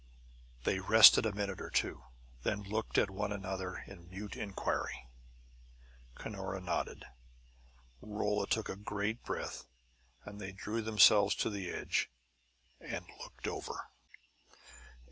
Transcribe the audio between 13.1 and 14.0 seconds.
looked over.